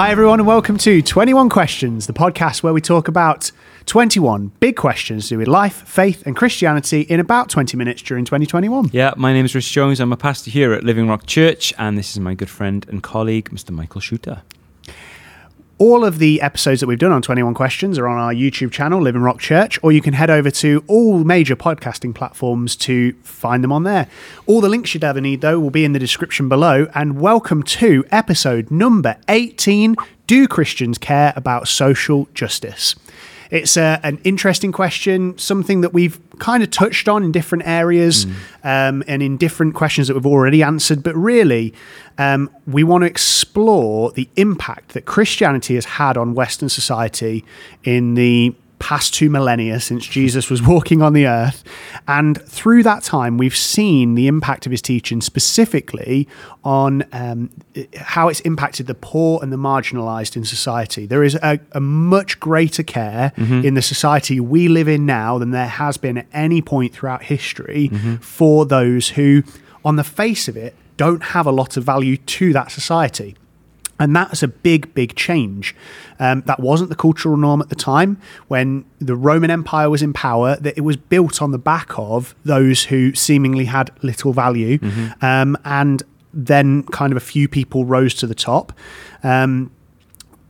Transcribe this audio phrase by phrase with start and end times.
[0.00, 3.52] Hi, everyone, and welcome to 21 Questions, the podcast where we talk about
[3.84, 8.24] 21 big questions to do with life, faith, and Christianity in about 20 minutes during
[8.24, 8.88] 2021.
[8.94, 10.00] Yeah, my name is Rich Jones.
[10.00, 13.02] I'm a pastor here at Living Rock Church, and this is my good friend and
[13.02, 13.72] colleague, Mr.
[13.72, 14.40] Michael Shooter.
[15.80, 19.00] All of the episodes that we've done on 21 Questions are on our YouTube channel,
[19.00, 23.64] Living Rock Church, or you can head over to all major podcasting platforms to find
[23.64, 24.06] them on there.
[24.46, 26.86] All the links you'd ever need, though, will be in the description below.
[26.94, 32.94] And welcome to episode number 18 Do Christians Care About Social Justice?
[33.50, 38.26] It's a, an interesting question, something that we've kind of touched on in different areas
[38.62, 41.02] um, and in different questions that we've already answered.
[41.02, 41.74] But really,
[42.16, 47.44] um, we want to explore the impact that Christianity has had on Western society
[47.82, 51.62] in the past two millennia since Jesus was walking on the earth.
[52.08, 56.26] And through that time, we've seen the impact of his teaching specifically
[56.64, 57.50] on um,
[57.96, 61.06] how it's impacted the poor and the marginalized in society.
[61.06, 65.50] There is a, a much greater care in the society we live in now than
[65.52, 67.88] there has been at any point throughout history
[68.20, 69.42] for those who,
[69.84, 73.36] on the face of it, don't have a lot of value to that society.
[74.00, 75.76] And that's a big, big change.
[76.18, 80.12] Um, that wasn't the cultural norm at the time when the Roman Empire was in
[80.12, 84.78] power, that it was built on the back of those who seemingly had little value.
[85.22, 88.72] Um, and then kind of a few people rose to the top.
[89.22, 89.70] Um,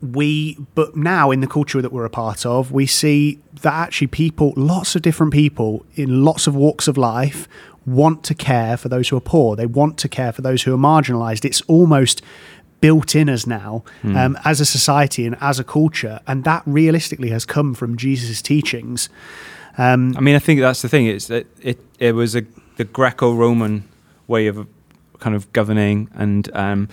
[0.03, 4.07] we but now in the culture that we're a part of we see that actually
[4.07, 7.47] people lots of different people in lots of walks of life
[7.85, 10.73] want to care for those who are poor they want to care for those who
[10.75, 12.23] are marginalized it's almost
[12.81, 17.31] built in us now um, as a society and as a culture and that realistically
[17.31, 19.09] has come from jesus teachings
[20.17, 21.07] I mean, I think that's the thing.
[21.07, 22.43] It's that it it was a
[22.77, 23.89] the Greco-Roman
[24.27, 24.67] way of
[25.21, 26.89] kind of governing and um,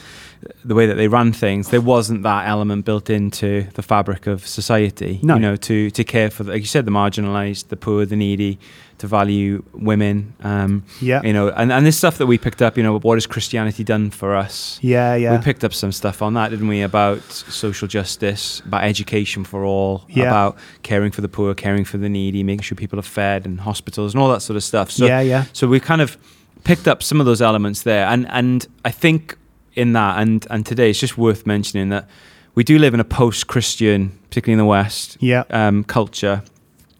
[0.64, 1.70] the way that they ran things.
[1.70, 5.20] There wasn't that element built into the fabric of society.
[5.24, 5.36] No.
[5.36, 8.16] You know, to to care for, the, like you said, the marginalised, the poor, the
[8.16, 8.60] needy,
[9.00, 10.34] to value women.
[10.44, 11.22] Um, Yeah.
[11.24, 12.78] You know, and and this stuff that we picked up.
[12.78, 14.80] You know, what has Christianity done for us?
[14.82, 16.82] yeah yeah We picked up some stuff on that, didn't we?
[16.82, 20.26] About social justice, about education for all, Yeah.
[20.26, 23.60] about caring for the poor, caring for the needy, making sure people are fed and
[23.62, 24.92] hospitals and all that sort of stuff.
[24.92, 25.46] So, Yeah, yeah.
[25.54, 26.18] So we kind of
[26.64, 29.38] picked up some of those elements there, and and I think
[29.76, 32.08] in that and and today it's just worth mentioning that
[32.56, 35.44] we do live in a post-Christian, particularly in the West, Yeah.
[35.52, 36.42] um, culture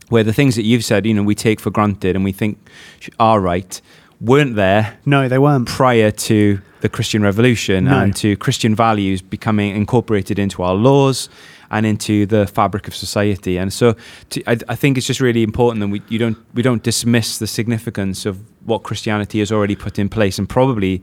[0.10, 2.58] where the things that you've said, you know, we take for granted and we think
[3.20, 3.82] are right,
[4.20, 8.00] weren't there no they weren't prior to the Christian Revolution No.
[8.00, 11.28] and to Christian values becoming incorporated into our laws
[11.72, 13.58] and into the fabric of society.
[13.58, 13.96] And so,
[14.30, 17.40] to, I, I think it's just really important that we you don't we don't dismiss
[17.40, 21.02] the significance of what Christianity has already put in place and probably,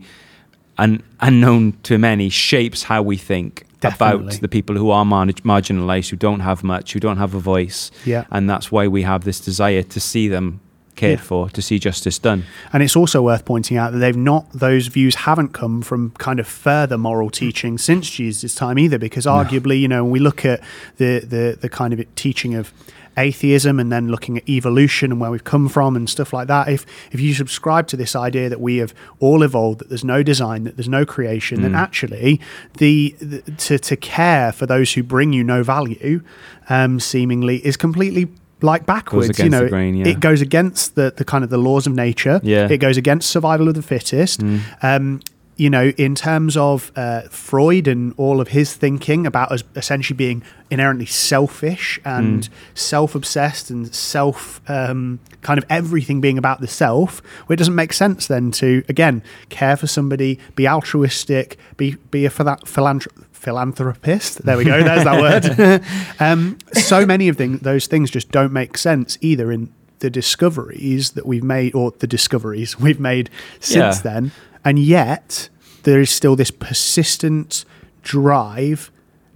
[0.77, 3.65] un, unknown to many, shapes how we think.
[3.81, 4.27] Definitely.
[4.27, 7.39] About the people who are mar- marginalized, who don't have much, who don't have a
[7.39, 8.23] voice, Yeah.
[8.31, 10.61] and that's why we have this desire to see them
[10.95, 11.25] cared Yeah.
[11.25, 12.43] for, to see justice done.
[12.73, 16.39] And it's also worth pointing out that they've not those views haven't come from kind
[16.39, 20.45] of further moral teaching since Jesus' time either, because arguably, you know, when we look
[20.45, 20.61] at
[20.97, 22.71] the the the kind of teaching of
[23.17, 26.67] atheism and then looking at evolution and where we've come from and stuff like that,
[26.67, 30.21] if if you subscribe to this idea that we have all evolved, that there's no
[30.21, 32.41] design, that there's no creation, then actually
[32.77, 36.21] the, the to to care for those who bring you no value,
[36.69, 38.27] um, seemingly is completely
[38.61, 39.37] like backwards.
[39.39, 40.07] you know, grain, yeah.
[40.07, 42.39] it goes against the the kind of the laws of nature.
[42.43, 42.67] Yeah.
[42.69, 44.41] It goes against survival of the fittest.
[44.81, 45.21] Um,
[45.57, 50.17] you know, in terms of uh, Freud and all of his thinking about us essentially
[50.17, 57.21] being inherently selfish and self-obsessed and self um, kind of everything being about the self,
[57.47, 62.25] well, it doesn't make sense then to again care for somebody, be altruistic, be be
[62.25, 64.43] a phila- philanthrop- philanthropist.
[64.43, 64.83] There we go.
[64.83, 65.81] There's that word.
[66.19, 71.11] um, so many of thing, those things just don't make sense either in the discoveries
[71.11, 74.01] that we've made or the discoveries we've made since Yeah.
[74.01, 74.31] then.
[74.65, 75.49] And yet
[75.83, 77.63] there is still this persistent
[78.01, 78.91] drive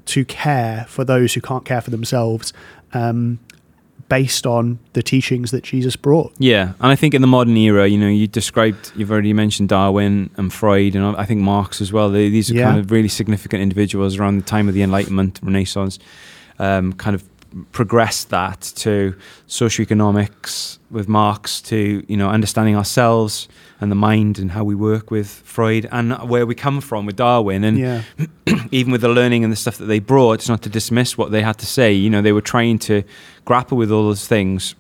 [0.06, 2.52] to care for those who can't care for themselves
[2.94, 3.38] um,
[4.10, 6.34] based on the teachings that Jesus brought.
[6.40, 9.70] Yeah, and I think in the modern era, you know, you described, you've already mentioned
[9.70, 12.10] Darwin and Freud, and I think Marx as well.
[12.10, 12.66] They, these are Yeah.
[12.66, 16.00] kind of really significant individuals around the time of the Enlightenment, Renaissance,
[16.58, 17.24] um, kind of
[17.72, 19.16] progressed that to
[19.48, 23.48] socioeconomics with Marx to you know understanding ourselves
[23.82, 27.16] and the mind and how we work with Freud and where we come from with
[27.16, 28.02] Darwin and Yeah.
[28.72, 31.32] even with the learning and the stuff that they brought, it's not to dismiss what
[31.32, 31.92] they had to say.
[31.94, 33.04] You know, they were trying to
[33.46, 34.76] grapple with all those things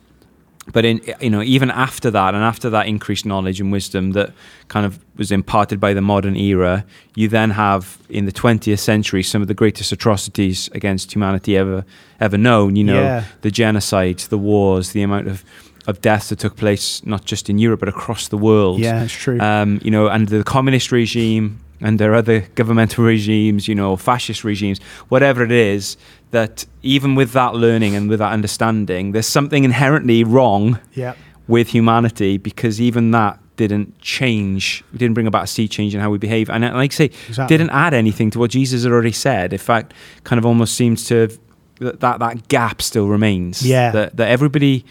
[0.73, 4.31] but in you know even after that and after that increased knowledge and wisdom that
[4.67, 6.85] kind of was imparted by the modern era
[7.15, 11.83] you then have in the 20th century some of the greatest atrocities against humanity ever
[12.19, 13.23] ever known you know Yeah.
[13.41, 15.43] the genocides the wars the amount of
[15.87, 19.13] of deaths that took place not just in Europe but across the world Yeah, it's
[19.13, 19.39] true.
[19.39, 24.43] um, you know, and the communist regime and their other governmental regimes, you know, fascist
[24.43, 25.97] regimes, whatever it is,
[26.31, 31.15] that even with that learning and with that understanding, there's something inherently wrong yeah.
[31.47, 36.09] with humanity because even that didn't change, didn't bring about a sea change in how
[36.09, 36.49] we behave.
[36.49, 37.57] And uh, like I say, Exactly.
[37.57, 39.51] didn't add anything to what Jesus had already said.
[39.51, 39.93] In fact,
[40.23, 41.39] kind of almost seems to have,
[41.79, 43.65] that, that that gap still remains.
[43.65, 43.91] Yeah.
[43.91, 44.85] That, that everybody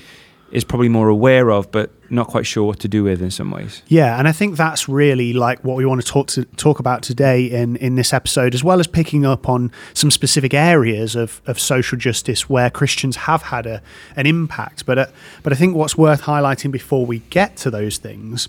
[0.50, 3.50] is probably more aware of, but not quite sure what to do with in some
[3.50, 3.82] ways.
[3.86, 7.02] Yeah, and I think that's really like what we want to talk to talk about
[7.02, 11.42] today in in this episode, as well as picking up on some specific areas of,
[11.46, 13.82] of social justice where Christians have had a
[14.16, 14.86] an impact.
[14.86, 15.06] But uh,
[15.42, 18.48] but I think what's worth highlighting before we get to those things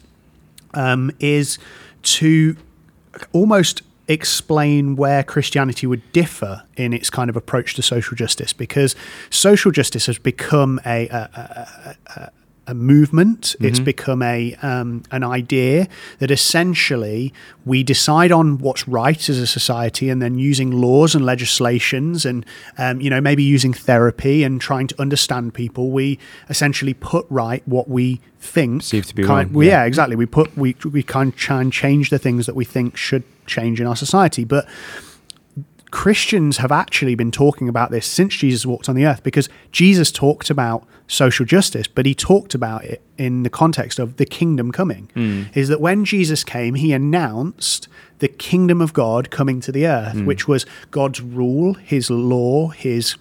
[0.74, 1.60] um, is
[2.02, 2.56] to
[3.34, 8.96] almost explain where Christianity would differ in its kind of approach to social justice, because
[9.30, 12.32] social justice has become a, a, a,
[12.70, 13.56] a movement.
[13.60, 15.88] It's become a um, an idea
[16.20, 17.34] that essentially
[17.66, 22.46] we decide on what's right as a society, and then using laws and legislations, and
[22.78, 27.68] um, you know maybe using therapy and trying to understand people, we essentially put right
[27.68, 28.82] what we think.
[28.82, 29.72] Perceived to be kind- wrong, yeah.
[29.72, 30.16] yeah, exactly.
[30.16, 33.24] We put we we kind of try and change the things that we think should
[33.48, 34.68] change in our society, but
[35.92, 40.12] Christians have actually been talking about this since Jesus walked on the earth because Jesus
[40.12, 44.72] talked about social justice, but he talked about it in the context of the kingdom
[44.72, 45.10] coming.
[45.56, 47.88] Is that when Jesus came, he announced
[48.20, 53.16] the kingdom of God coming to the earth, which was God's rule, his law, his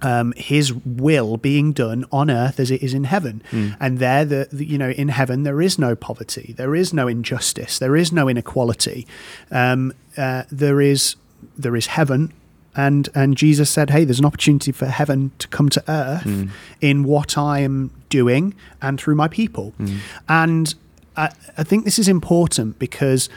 [0.00, 3.42] um, his will being done on earth as it is in heaven.
[3.80, 7.08] And there, the, the you know, in heaven there is no poverty, there is no
[7.08, 9.08] injustice, there is no inequality.
[9.50, 11.16] Um, uh, there is
[11.56, 12.32] there is heaven.
[12.76, 16.48] And, and Jesus said, Hey, there's an opportunity for heaven to come to earth hmm.
[16.80, 19.70] in what I am doing and through my people.
[19.78, 19.96] Hmm.
[20.28, 20.74] And
[21.16, 23.28] I, I think this is important because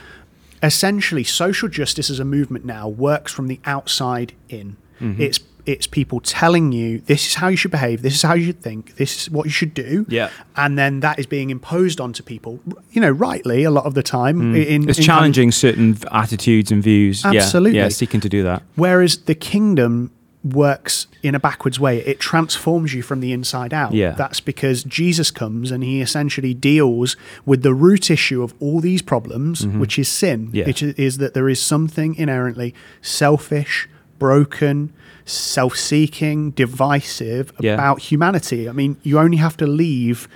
[0.61, 4.77] essentially social justice as a movement now works from the outside in.
[4.99, 5.21] Mm-hmm.
[5.21, 5.39] It's
[5.71, 8.61] it's people telling you this is how you should behave, this is how you should
[8.61, 10.05] think, this is what you should do.
[10.09, 10.29] Yeah.
[10.55, 12.59] And then that is being imposed onto people,
[12.91, 14.55] you know, rightly a lot of the time.
[14.55, 17.25] In, it's in kind of- challenging certain attitudes and views.
[17.25, 17.79] Absolutely.
[17.79, 18.63] Yeah, seeking to do that.
[18.75, 20.11] Whereas the kingdom
[20.43, 21.99] works in a backwards way.
[21.99, 23.93] It transforms you from the inside out.
[23.93, 24.11] Yeah.
[24.11, 27.15] That's because Jesus comes and he essentially deals
[27.45, 30.47] with the root issue of all these problems, which is sin.
[30.47, 30.55] Mm-hmm.
[30.55, 30.65] Yeah.
[30.65, 33.87] Which is that there is something inherently selfish,
[34.17, 34.93] broken,
[35.25, 37.73] self seeking, divisive Yeah.
[37.75, 38.67] about humanity.
[38.69, 40.27] I mean, you only have to leave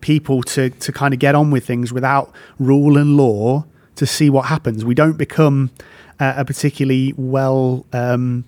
[0.00, 3.64] people to, to kind of get on with things without rule and law
[3.96, 4.84] to see what happens.
[4.84, 5.70] We don't become
[6.20, 8.44] uh, a particularly well um,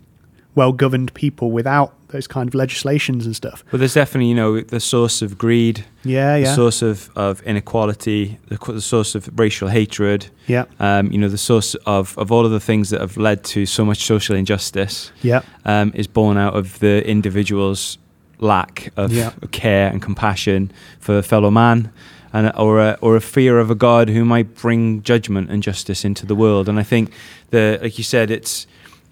[0.55, 3.65] well governed people without those kind of legislations and stuff.
[3.71, 7.43] But there's definitely, you know, the source of greed, Yeah, the yeah, source of, of
[7.43, 12.31] inequality, the, the source of racial hatred, yeah, um, you know, the source of, of
[12.31, 16.07] all of the things that have led to so much social injustice yeah, um, is
[16.07, 17.99] born out of the individual's
[18.39, 19.33] lack of Yeah.
[19.51, 21.91] care and compassion for a fellow man.
[22.33, 26.05] And, or, a, or a fear of a God who might bring judgment and justice
[26.05, 26.69] into the world.
[26.69, 27.11] And I think,
[27.49, 28.67] the, like you said, it's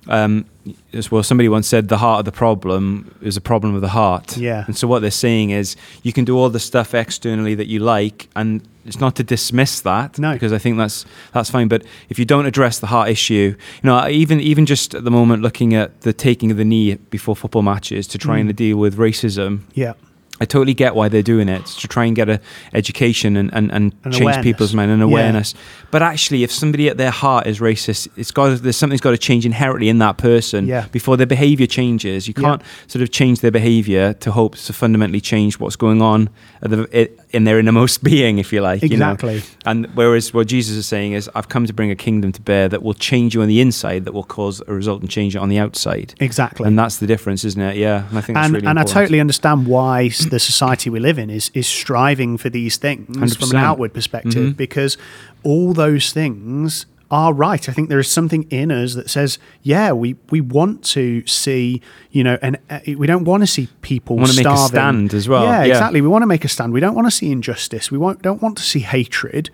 [0.09, 0.45] um,
[0.93, 1.23] as well.
[1.23, 4.37] Somebody once said the heart of the problem is a problem of the heart.
[4.37, 4.65] Yeah.
[4.67, 7.79] And so what they're saying is you can do all the stuff externally that you
[7.81, 10.19] like, and it's not to dismiss that.
[10.19, 10.33] No.
[10.33, 11.69] Because I think that's that's fine.
[11.69, 15.11] But if you don't address the heart issue, you know, even even just at the
[15.11, 18.41] moment looking at the taking of the knee before football matches to try Mm.
[18.49, 19.93] and deal with racism, yeah,
[20.41, 22.41] I totally get why they're doing it It's to try and get a
[22.73, 24.43] education and, and, and An change awareness.
[24.45, 25.05] people's mind and Yeah.
[25.07, 25.55] awareness.
[25.91, 29.19] But actually, if somebody at their heart is racist, it's got there's something's got to
[29.19, 30.87] change inherently in that person Yeah.
[30.91, 32.27] before their behaviour changes.
[32.27, 36.29] You can't sort of change their behaviour to hope to fundamentally change what's going on
[36.63, 38.83] at the, in their innermost being, if you like.
[38.83, 39.13] you know?
[39.13, 39.43] exactly.
[39.65, 42.69] And whereas what Jesus is saying is, I've come to bring a kingdom to bear
[42.69, 45.59] that will change you on the inside, that will cause a resultant change on the
[45.59, 46.15] outside.
[46.21, 46.67] Exactly.
[46.67, 47.77] And that's the difference, isn't it?
[47.77, 48.09] Yeah.
[48.09, 51.31] And I think and really and I totally understand why the society we live in
[51.31, 53.51] is is striving for these things from 100%.
[53.53, 54.57] an outward perspective Mhm.
[54.57, 54.97] because
[55.43, 57.69] all those things are right.
[57.69, 61.81] I think there is something in us that says, yeah, we, we want to see,
[62.11, 65.15] you know, and uh, we don't want to see people Want to make a stand
[65.15, 65.45] as well.
[65.45, 65.75] Yeah, Yeah.
[65.75, 66.01] exactly.
[66.01, 66.73] We want to make a stand.
[66.73, 67.93] We don't want to see injustice.
[67.93, 69.51] We don't want to see hatred,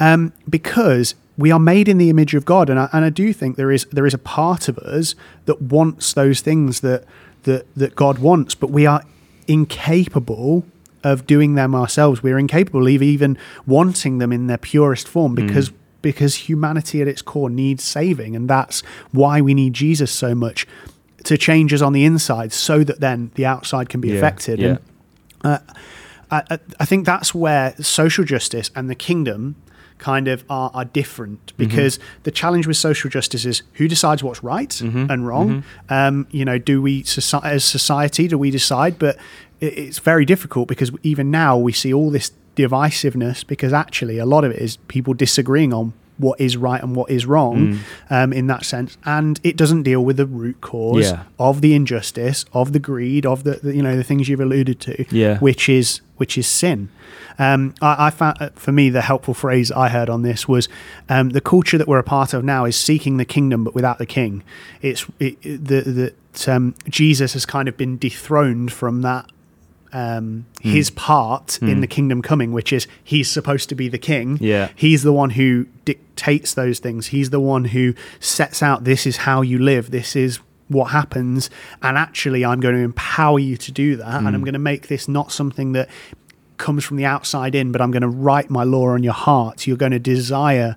[0.00, 3.32] um, because we are made in the image of God, and I, and I do
[3.32, 5.14] think there is there is a part of us
[5.46, 7.04] that wants those things that
[7.42, 9.02] that that God wants, but we are
[9.48, 10.64] incapable
[11.04, 12.22] of doing them ourselves.
[12.22, 15.70] We're incapable of even wanting them in their purest form because
[16.00, 18.80] because humanity at its core needs saving, and that's
[19.12, 20.66] why we need Jesus so much
[21.24, 24.58] to change us on the inside, so that then the outside can be Yeah, affected.
[24.58, 24.76] yeah.
[25.44, 25.58] And uh,
[26.50, 29.54] I- I think that's where social justice and the kingdom
[30.02, 31.56] kind of are, are different mm-hmm.
[31.64, 35.10] because the challenge with social justice is who decides what's right mm-hmm.
[35.10, 35.48] and wrong.
[35.62, 35.94] Mm-hmm.
[35.94, 37.04] Um, you know, do we
[37.42, 38.98] as society do we decide?
[38.98, 39.16] But
[39.60, 44.26] it, it's very difficult because even now we see all this divisiveness because actually a
[44.26, 47.78] lot of it is people disagreeing on what is right and what is wrong
[48.10, 51.22] um, in that sense and it doesn't deal with the root cause Yeah.
[51.38, 54.78] of the injustice of the greed of the, the you know the things you've alluded
[54.80, 55.38] to Yeah.
[55.38, 56.88] which is which is sin.
[57.38, 60.68] Um, I, I found uh, for me the helpful phrase I heard on this was
[61.08, 63.98] um, the culture that we're a part of now is seeking the kingdom but without
[63.98, 64.44] the king.
[64.82, 69.26] It's it, it- the that um, Jesus has kind of been dethroned from that.
[69.94, 74.38] Um, his part in the kingdom coming, which is he's supposed to be the king.
[74.40, 74.70] Yeah.
[74.74, 77.08] He's the one who dictates those things.
[77.08, 79.90] He's the one who sets out this is how you live.
[79.90, 81.50] This is what happens.
[81.82, 84.22] And actually, I'm going to empower you to do that.
[84.22, 85.90] And I'm going to make this not something that
[86.56, 89.66] comes from the outside in, but I'm going to write my law on your heart.
[89.66, 90.76] You're going to desire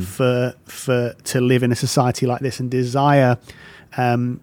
[0.00, 3.36] for for to live in a society like this and desire
[3.98, 4.40] um,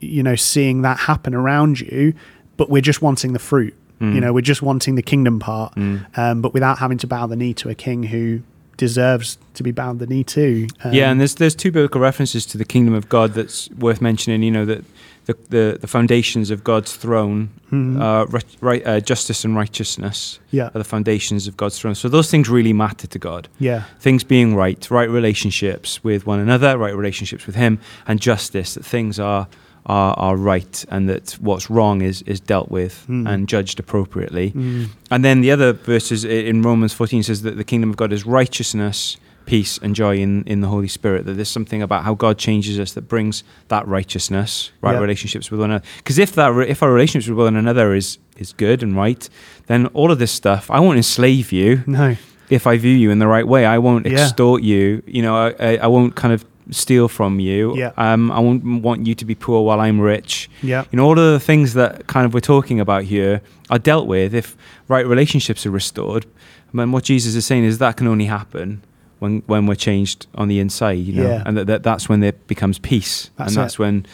[0.00, 2.12] you know seeing that happen around you
[2.56, 6.42] but we're just wanting the fruit you know we're just wanting the kingdom part um,
[6.42, 8.40] but without having to bow the knee to a king who
[8.76, 12.44] deserves to be bowed the knee to um, yeah, and there's there's two biblical references
[12.46, 14.42] to the kingdom of God that's worth mentioning.
[14.42, 14.84] You know that
[15.24, 20.66] the the, the foundations of God's throne, uh, right, right, uh, justice and righteousness, Yeah.
[20.74, 21.94] are the foundations of God's throne.
[21.94, 23.48] So those things really matter to God.
[23.58, 28.74] yeah Things being right, right relationships with one another, right relationships with Him, and justice.
[28.74, 29.48] That things are
[29.86, 33.28] are, are right, and that what's wrong is is dealt with Mm.
[33.28, 34.50] and judged appropriately.
[34.50, 34.88] Mm.
[35.10, 38.26] And then the other verses in Romans 14 says that the kingdom of God is
[38.26, 41.24] righteousness, peace, and joy in, in the Holy Spirit.
[41.26, 45.00] That there's something about how God changes us that brings that righteousness, right Yeah.
[45.00, 45.84] relationships with one another.
[45.98, 49.28] Because if that if our relationships with one another is is good and right,
[49.66, 52.16] then all of this stuff I won't enslave you no
[52.48, 53.64] if I view you in the right way.
[53.66, 54.22] I won't Yeah.
[54.24, 55.02] extort you.
[55.06, 57.76] You know, I, I, I won't kind of steal from you.
[57.76, 57.92] Yeah.
[57.96, 60.48] Um, I won't want you to be poor while I'm rich.
[60.62, 63.78] yeah You know, all of the things that kind of we're talking about here are
[63.78, 64.56] dealt with if
[64.88, 66.26] right relationships are restored.
[66.72, 68.82] And what Jesus is saying is that can only happen
[69.20, 71.42] when when we're changed on the inside, you know, Yeah.
[71.46, 73.78] and that, that that's when there becomes peace, That's and that's it.
[73.78, 74.06] when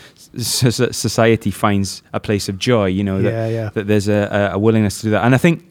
[0.92, 2.87] society finds a place of joy.
[2.87, 5.25] You know, that, yeah yeah that there's a, a willingness to do that.
[5.25, 5.64] And I think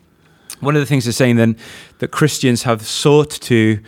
[0.60, 1.56] one of the things they're saying then
[2.00, 3.80] that Christians have sought to,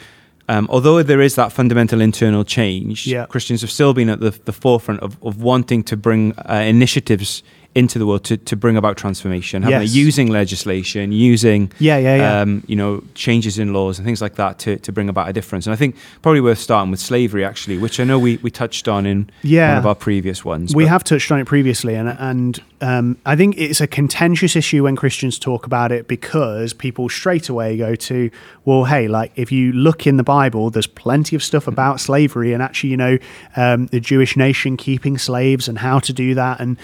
[0.49, 3.25] um, although there is that fundamental internal change, Yeah.
[3.27, 7.43] Christians have still been at the, the forefront of, of wanting to bring uh, initiatives
[7.75, 9.79] into the world to, to bring about transformation, Yes.
[9.91, 9.99] they?
[9.99, 14.35] using legislation, using yeah yeah yeah um, you know changes in laws and things like
[14.35, 15.65] that to, to bring about a difference.
[15.65, 18.87] And I think probably worth starting with slavery actually, which I know we, we touched
[18.87, 19.69] on in Yeah.
[19.69, 20.75] one of our previous ones.
[20.75, 24.55] We but- have touched on it previously, and and um, I think it's a contentious
[24.55, 28.29] issue when Christians talk about it because people straight away go to,
[28.65, 32.53] well, hey, like if you look in the Bible, there's plenty of stuff about slavery,
[32.53, 33.17] and actually, you know,
[33.55, 36.77] um, the Jewish nation keeping slaves and how to do that, and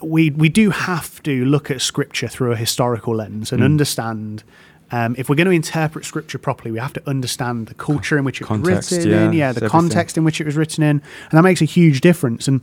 [0.00, 4.42] we we do have to look at Scripture through a historical lens and understand.
[4.90, 8.24] Um, if we're going to interpret scripture properly, we have to understand the culture in
[8.24, 9.68] which it was written yeah, in, yeah, the everything.
[9.68, 12.48] context in which it was written in, and that makes a huge difference.
[12.48, 12.62] And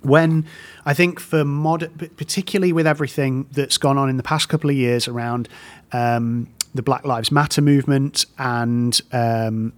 [0.00, 0.46] when
[0.86, 4.76] I think for mod, particularly with everything that's gone on in the past couple of
[4.76, 5.50] years around
[5.92, 9.72] um, the Black Lives Matter movement and um,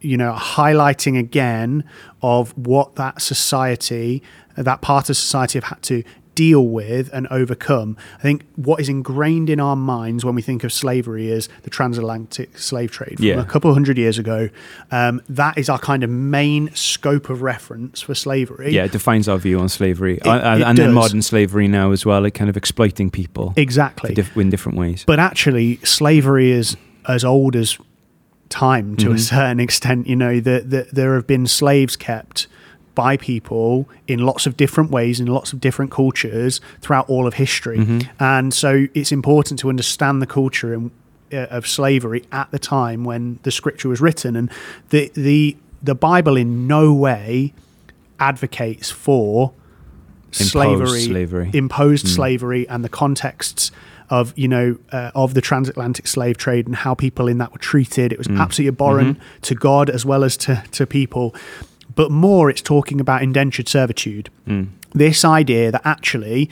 [0.00, 1.84] you know highlighting again
[2.22, 4.22] of what that society,
[4.64, 6.02] that part of society have had to
[6.34, 7.96] deal with and overcome.
[8.20, 11.70] I think what is ingrained in our minds when we think of slavery is the
[11.70, 13.40] transatlantic slave trade from Yeah.
[13.40, 14.48] a couple hundred years ago.
[14.92, 18.72] Um, that is our kind of main scope of reference for slavery.
[18.72, 21.90] yeah, it defines our view on slavery, It- and, it and then modern slavery now
[21.90, 24.14] as well, like kind of exploiting people exactly.
[24.14, 25.02] diff- in different ways.
[25.08, 26.76] but actually, slavery is
[27.08, 27.78] as old as
[28.48, 29.20] time to a Mhm.
[29.20, 30.06] certain extent.
[30.06, 32.46] You know that that there have been slaves kept
[33.04, 37.34] by people in lots of different ways in lots of different cultures throughout all of
[37.34, 38.08] history, Mhm.
[38.18, 40.90] and so it's important to understand the culture and,
[41.32, 44.50] uh, of slavery at the time when the scripture was written, and
[44.90, 45.56] the the
[45.90, 47.52] the Bible in no way
[48.18, 49.52] advocates for
[50.32, 51.50] Imposed slavery, slavery.
[51.54, 52.14] imposed Mm.
[52.18, 53.70] slavery, and the contexts
[54.10, 57.58] of you know uh, of the transatlantic slave trade and how people in that were
[57.72, 58.12] treated.
[58.12, 58.40] It was Mm.
[58.40, 61.34] absolutely abhorrent to God as well as to to people.
[61.98, 64.68] But more, it's talking about indentured servitude Mm.
[64.94, 66.48] this idea that actually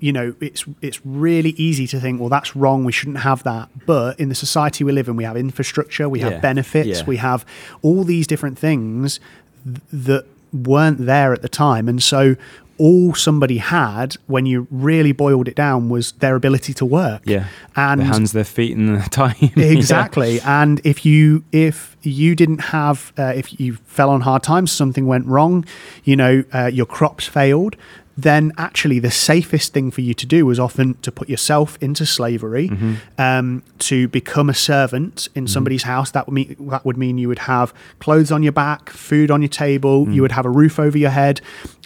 [0.00, 2.84] you know, it's it's really easy to think, well, that's wrong.
[2.84, 3.66] We shouldn't have that.
[3.86, 6.40] But in the society we live in, we have infrastructure, we have Yeah.
[6.40, 7.06] benefits, Yeah.
[7.06, 7.40] we have
[7.80, 9.18] all these different things
[9.64, 12.36] th- that weren't there at the time, and so
[12.78, 17.22] all somebody had when you really boiled it down was their ability to work.
[17.24, 17.46] Yeah.
[17.76, 19.34] and their hands, their feet, and the time.
[19.40, 19.64] Yeah.
[19.66, 24.70] exactly and if you if you didn't have uh, if you fell on hard times
[24.70, 25.64] something went wrong
[26.04, 27.76] you know uh, your crops failed
[28.16, 32.06] then actually the safest thing for you to do was often to put yourself into
[32.06, 32.94] slavery Mm-hmm.
[33.18, 37.28] um, to become a servant in somebody's house that would mean that would mean you
[37.28, 40.14] would have clothes on your back food on your table Mm.
[40.14, 41.40] you would have a roof over your head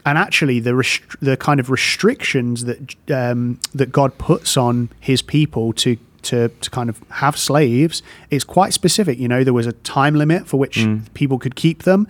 [0.07, 5.23] and actually the rest- the kind of restrictions that um, that God puts on his
[5.23, 9.19] people to to, to kind of have slaves is quite specific.
[9.21, 12.07] You know, there was a time limit for which people could keep them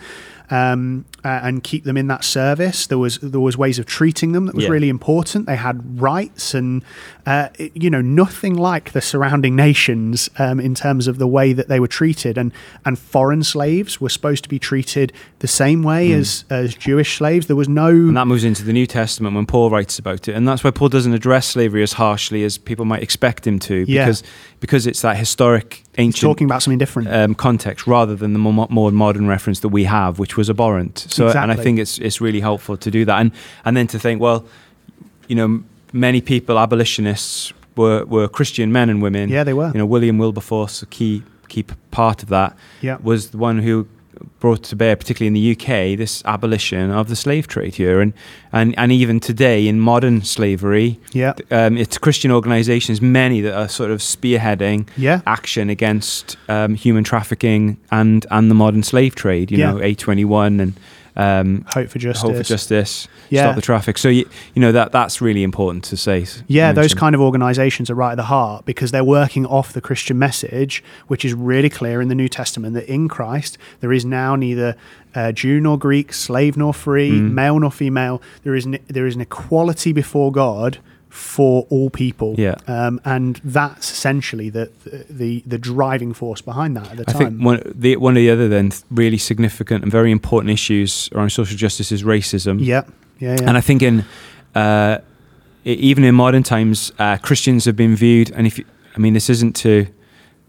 [0.51, 2.87] um, uh, and keep them in that service.
[2.87, 4.71] There was there was ways of treating them that was Yeah.
[4.71, 5.47] really important.
[5.47, 6.83] They had rights and
[7.27, 11.53] uh, it- you know nothing like the surrounding nations um, in terms of the way
[11.53, 12.39] that they were treated.
[12.39, 12.53] And
[12.85, 17.47] and foreign slaves were supposed to be treated the same way as as Jewish slaves.
[17.47, 20.35] There was no And that moves into the New Testament when Paul writes about it,
[20.35, 23.85] and that's why Paul doesn't address slavery as harshly as people might expect him to,
[23.89, 24.05] Yeah.
[24.07, 24.23] because
[24.61, 27.09] because it's that historic ancient talking about something different.
[27.13, 31.07] um, context rather than the more, more modern reference that we have, which was abhorrent.
[31.11, 33.31] So, and I think it's it's really helpful to do that, and
[33.65, 34.45] and then to think, well,
[35.29, 35.63] you know,
[35.93, 39.29] many people abolitionists were were Christian men and women.
[39.29, 39.69] Yeah, they were.
[39.75, 42.99] You know, William Wilberforce, a key key part of that, Yeah.
[43.03, 43.87] was the one who
[44.41, 48.13] brought to bear, particularly in the UK, this abolition of the slave trade here, and
[48.53, 53.69] and and even today in modern slavery, yeah, um, it's Christian organisations, many that are
[53.69, 59.51] sort of spearheading yeah, action against um, human trafficking and and the modern slave trade.
[59.51, 59.71] You Yeah.
[59.73, 60.73] know, A twenty one and
[61.19, 62.23] um, hope for justice.
[62.23, 63.43] Hope for Justice, Yeah.
[63.43, 63.99] Stop the Traffic.
[63.99, 66.25] So you, you know that that's really important to say.
[66.47, 69.81] Yeah, those kind of organizations are right at the heart because they're working off the
[69.81, 74.05] Christian message, which is really clear in the New Testament that in Christ there is
[74.05, 74.77] now neither
[75.15, 77.33] uh, Jew nor Greek, slave nor free, Mm.
[77.33, 78.23] male nor female.
[78.45, 80.79] There is an, there is an equality before God
[81.19, 82.35] for all people.
[82.39, 82.55] Yeah.
[82.67, 84.71] um, and that's essentially the,
[85.11, 87.19] the the driving force behind that at the I time.
[87.19, 91.31] think one the one of the other then really significant and very important issues around
[91.31, 92.59] social justice is racism.
[92.65, 92.83] yeah,
[93.19, 93.49] yeah, yeah.
[93.49, 94.05] And I think in
[94.55, 94.99] uh,
[95.65, 98.31] even in modern times, uh, Christians have been viewed.
[98.31, 98.65] And if you,
[98.97, 99.87] I mean, this isn't to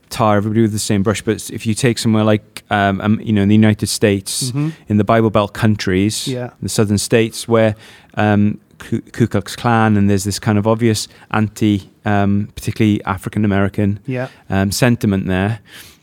[0.10, 3.34] tar everybody with the same brush, but if you take somewhere like um, um, you
[3.34, 4.72] know in the United States, Mhm.
[4.88, 6.50] in the Bible Belt countries, Yeah.
[6.62, 7.74] the southern states, where
[8.16, 13.46] um, Ku Ku Klux Klan and there's this kind of obvious anti, um, particularly African
[13.46, 15.60] American yeah, um, sentiment there.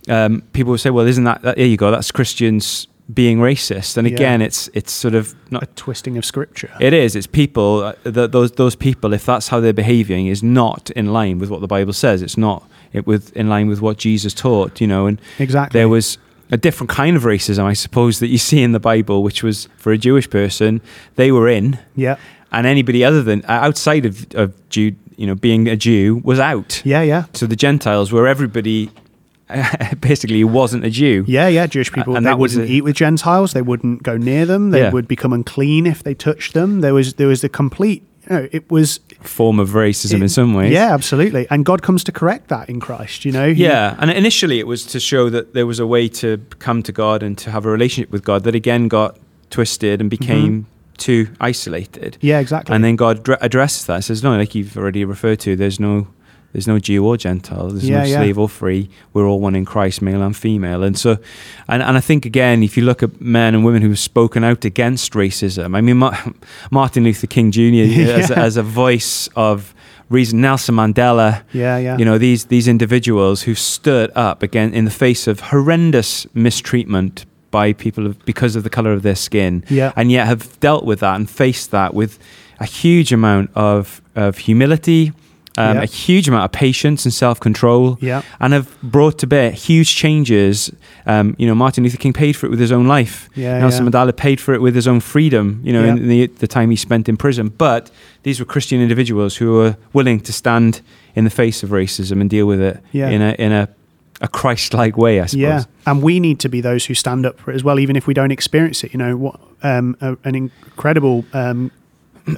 [0.09, 1.57] Um, people will say, "Well, isn't that, that?
[1.57, 1.91] There you go.
[1.91, 4.15] That's Christians being racist." And Yeah.
[4.15, 6.71] again, it's it's sort of not a twisting of scripture.
[6.81, 7.17] it is.
[7.17, 7.83] It's people.
[7.83, 11.51] Uh, th those those people, if that's how they're behaving, is not in line with
[11.51, 12.23] what the Bible says.
[12.23, 12.63] It's not
[12.93, 14.81] it with in line with what Jesus taught.
[14.81, 15.79] You know, and exactly.
[15.79, 16.19] there was
[16.53, 19.69] a different kind of racism, I suppose, that you see in the Bible, which was
[19.77, 20.81] for a Jewish person,
[21.17, 22.17] they were in, yeah,
[22.57, 26.83] and anybody other than outside of of Jew, you know, being a Jew was out.
[26.85, 27.25] yeah, yeah.
[27.33, 28.91] So the Gentiles were everybody.
[30.01, 31.25] basically, wasn't a Jew.
[31.29, 31.67] Yeah, yeah.
[31.69, 33.53] Jewish people and they that wouldn't a- eat with Gentiles.
[33.53, 34.71] They wouldn't go near them.
[34.71, 34.91] They Yeah.
[34.91, 36.81] would become unclean if they touched them.
[36.81, 38.03] There was there was a complete.
[38.29, 40.73] You know, it was Form of racism in some ways.
[40.73, 41.47] Yeah, absolutely.
[41.49, 43.25] And God comes to correct that in Christ.
[43.25, 43.55] You know.
[43.55, 46.83] He- Yeah, and initially it was to show that there was a way to come
[46.83, 49.17] to God and to have a relationship with God that again got
[49.51, 50.27] twisted and mm-hmm.
[50.27, 50.67] became
[50.97, 52.19] too isolated.
[52.21, 52.75] Yeah, exactly.
[52.75, 54.05] And then God dr- addresses that.
[54.05, 55.57] Says no, like you've already referred to.
[55.57, 56.07] There's no,
[56.53, 57.69] there's no Jew or Gentile.
[57.69, 58.17] There's Yeah, no yeah.
[58.19, 58.89] slave or free.
[59.13, 60.83] We're all one in Christ, male and female.
[60.83, 61.19] And so,
[61.69, 64.65] and and I think again, if you look at men and women who've spoken out
[64.65, 66.17] against racism, I mean, Ma-
[66.71, 67.61] Martin Luther King Jr.
[68.21, 69.75] as, as a voice of
[70.09, 71.99] reason, Nelson Mandela yeah, yeah.
[71.99, 77.27] you know these these individuals who stood up again in the face of horrendous mistreatment
[77.59, 79.91] by people because of the color of their skin Yeah.
[79.99, 82.13] and yet have dealt with that and faced that with
[82.67, 85.03] a huge amount of of humility
[85.59, 85.83] um, Yeah.
[85.85, 88.21] a huge amount of patience and self-control Yeah.
[88.43, 90.71] and have brought to bear huge changes
[91.13, 93.85] um, you know Martin Luther King paid for it with his own life Yeah, Nelson.
[93.87, 96.77] Mandela paid for it with his own freedom you know in the, the time he
[96.89, 97.83] spent in prison but
[98.25, 100.73] these were Christian individuals who were willing to stand
[101.19, 103.15] in the face of racism and deal with it Yeah.
[103.15, 103.65] in a in a
[104.21, 105.41] a Christ-like way, I suppose.
[105.43, 107.97] Yeah, and we need to be those who stand up for it as well, even
[107.97, 108.93] if we don't experience it.
[108.93, 111.71] You know, what um, a, an incredible um,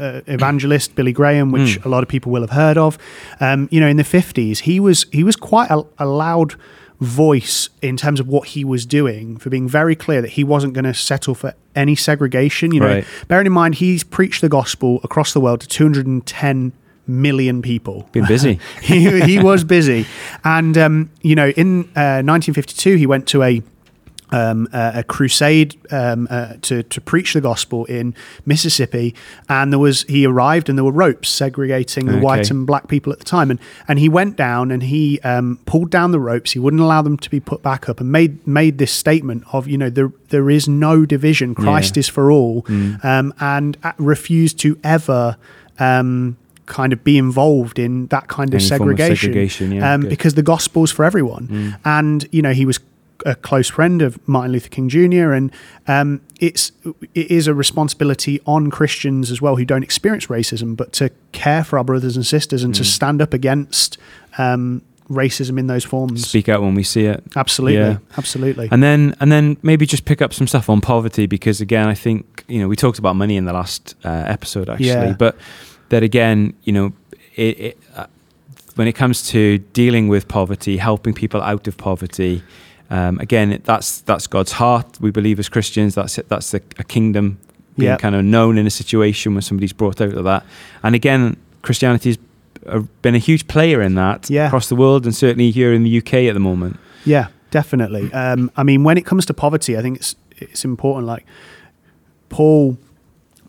[0.01, 1.85] uh, evangelist, Billy Graham, which Mm.
[1.85, 2.99] a lot of people will have heard of.
[3.41, 6.55] Um, you know, in the fifties, he was he was quite a, a loud
[7.01, 10.73] voice in terms of what he was doing for being very clear that he wasn't
[10.75, 12.73] going to settle for any segregation.
[12.73, 13.05] You know, Right.
[13.29, 16.73] bearing in mind he's preached the gospel across the world to two hundred and ten
[17.09, 18.09] million people.
[18.12, 18.61] Been busy.
[18.83, 20.07] he, he was busy.
[20.44, 23.62] And, um, you know, in uh, 1952, he went to a
[24.31, 29.14] um, a, a crusade um, uh, to to preach the gospel in Mississippi,
[29.49, 32.21] and there was he arrived and there were ropes segregating the Okay.
[32.21, 35.59] white and black people at the time, and and he went down and he um,
[35.64, 36.53] pulled down the ropes.
[36.53, 39.66] He wouldn't allow them to be put back up, and made made this statement of
[39.66, 41.55] you know there there is no division.
[41.55, 42.01] Christ Yeah.
[42.01, 43.03] is for all, Mm.
[43.03, 45.38] um, and uh, refused to ever.
[45.79, 46.37] Um,
[46.68, 50.02] kind of be involved in that kind of Any form of segregation, segregation, yeah, um,
[50.02, 51.76] because the gospel's for everyone Mm.
[51.85, 52.78] and you know he was
[53.26, 55.33] a close friend of Martin Luther King Jr.
[55.33, 55.50] and
[55.88, 56.70] um, it's
[57.14, 61.64] it is a responsibility on Christians as well who don't experience racism, but to care
[61.64, 62.87] for our brothers and sisters and to Mm.
[62.87, 63.98] stand up against
[64.38, 66.28] um, racism in those forms.
[66.28, 67.24] Speak out when we see it.
[67.35, 67.96] Absolutely, Yeah.
[68.18, 68.68] absolutely.
[68.70, 71.94] And then and then maybe just pick up some stuff on poverty because again I
[71.94, 75.16] think you know we talked about money in the last uh, episode actually, Yeah.
[75.18, 75.35] but
[75.88, 76.92] that again you know
[77.37, 78.07] it, it uh,
[78.77, 82.42] when it comes to dealing with poverty, helping people out of poverty.
[82.90, 84.98] Um, again, that's that's God's heart.
[85.01, 87.38] We believe as Christians that's it, that's a, a kingdom
[87.77, 87.96] being Yeah.
[87.96, 90.44] kind of known in a situation where somebody's brought out of that.
[90.83, 92.18] And again, Christianity's
[93.03, 94.46] been a huge player in that Yeah.
[94.46, 96.77] across the world and certainly here in the UK at the moment.
[97.05, 98.12] Yeah, definitely.
[98.12, 101.07] Um, I mean, when it comes to poverty, I think it's it's important.
[101.07, 101.27] Like
[102.29, 102.79] Paul,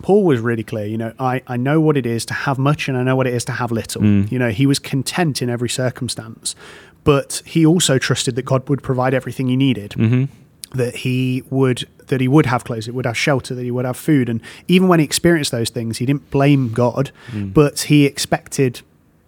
[0.02, 0.86] Paul was really clear.
[0.86, 3.28] You know, I I know what it is to have much, and I know what
[3.28, 4.02] it is to have little.
[4.02, 4.32] Mm.
[4.32, 6.56] You know, he was content in every circumstance,
[7.04, 9.94] but he also trusted that God would provide everything he needed.
[9.94, 10.26] hmm
[10.74, 13.86] That he would that he would have clothes, it would have shelter, that he would
[13.86, 17.54] have food, and even when he experienced those things, he didn't blame God, Mm.
[17.54, 18.82] but he expected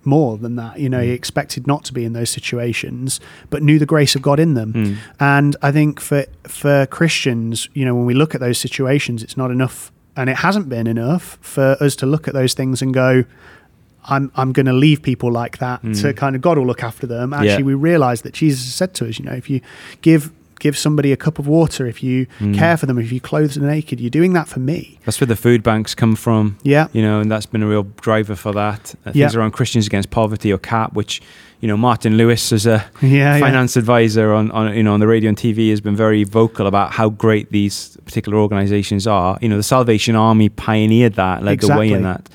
[0.03, 0.79] more than that.
[0.79, 3.19] You know, he expected not to be in those situations,
[3.51, 4.73] but knew the grace of God in them.
[4.73, 4.95] Mm.
[5.19, 9.37] And I think for for Christians, you know, when we look at those situations, it's
[9.37, 12.93] not enough, and it hasn't been enough for us to look at those things and
[12.93, 13.23] go.
[14.05, 16.01] I'm I'm going to leave people like that Mm.
[16.01, 17.33] to kind of God will look after them.
[17.33, 17.61] Actually, Yeah.
[17.61, 19.61] we realize that Jesus said to us, you know, if you
[20.01, 22.55] give give somebody a cup of water, if you Mm.
[22.55, 24.99] care for them, if you clothe them naked, you're doing that for me.
[25.05, 26.55] That's where the food banks come from.
[26.63, 28.95] Yeah, you know, and that's been a real driver for that.
[29.05, 29.25] Uh, Yeah.
[29.27, 31.21] Things around Christians Against Poverty or CAP, which,
[31.61, 33.39] you know, Martin Lewis as a yeah, yeah.
[33.39, 36.67] finance advisor on, on, you know, on the radio and TV has been very vocal
[36.67, 39.37] about how great these particular organizations are.
[39.41, 42.29] You know, the Salvation Army pioneered that, led the way in that.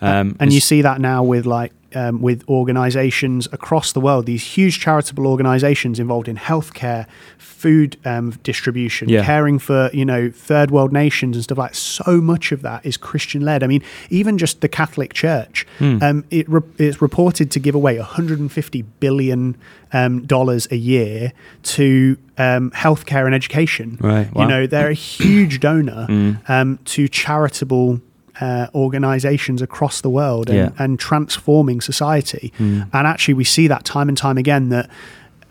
[0.00, 4.44] Um, and you see that now with like um, with organizations across the world these
[4.44, 7.06] huge charitable organizations involved in healthcare
[7.38, 9.24] food um, distribution Yeah.
[9.24, 12.96] caring for you know third world nations and stuff like so much of that is
[12.96, 15.98] christian led i mean even just the catholic church Hmm.
[16.02, 19.56] um, it re- it's reported to give away 150 billion
[19.92, 24.42] um, dollars a year to um, healthcare and education Right, wow.
[24.42, 26.48] you know they're a huge donor Mm.
[26.50, 28.00] um, to charitable
[28.40, 30.70] uh, organizations across the world and, Yeah.
[30.84, 32.52] and transforming society.
[32.58, 32.88] Mm.
[32.92, 34.88] And actually, we see that time and time again that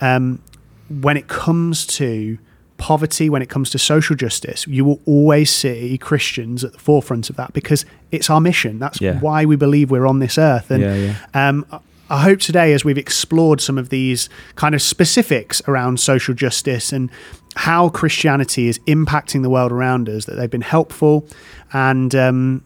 [0.01, 0.39] um,
[0.89, 2.37] when it comes to
[2.77, 7.29] poverty, when it comes to social justice, you will always see Christians at the forefront
[7.29, 8.77] of that because it's our mission.
[8.79, 9.19] That's Yeah.
[9.19, 10.69] why we believe we're on this earth.
[10.71, 11.65] And yeah, um,
[12.09, 16.93] I hope today, as we've explored some of these kind of specifics around social justice
[16.93, 17.09] and
[17.55, 21.25] how Christianity is impacting the world around us, that they've been helpful
[21.73, 22.61] and um,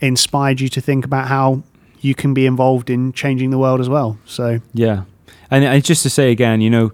[0.00, 1.62] inspired you to think about how
[2.00, 4.18] you can be involved in changing the world as well.
[4.26, 5.02] So, Yeah,
[5.50, 6.92] and, and just to say again, you know,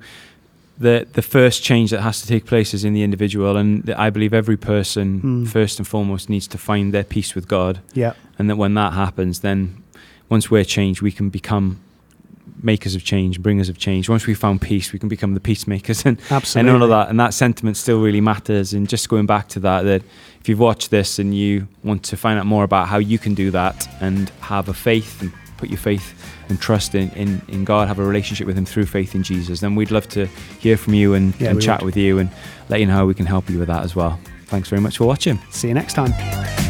[0.78, 4.10] the the first change that has to take place is in the individual, and I
[4.10, 5.48] believe every person Mm.
[5.48, 8.92] first and foremost needs to find their peace with God, yeah, and that when that
[8.94, 9.82] happens, then
[10.28, 11.76] once we're changed, we can become
[12.62, 14.08] makers of change, bringers of change.
[14.08, 16.70] Once we found peace, we can become the peacemakers, and absolutely.
[16.70, 17.08] and all of that.
[17.08, 18.72] And that sentiment still really matters.
[18.72, 20.02] And just going back to that, that
[20.40, 23.34] if you've watched this and you want to find out more about how you can
[23.34, 26.14] do that and have a faith and put your faith
[26.48, 29.60] and trust in, in, in God, have a relationship with Him through faith in Jesus,
[29.60, 30.26] then we'd love to
[30.58, 31.86] hear from you and, Yeah, and chat would.
[31.86, 32.30] with you and
[32.68, 34.18] let you know how we can help you with that as well.
[34.46, 35.38] Thanks very much for watching.
[35.50, 36.61] See you next time.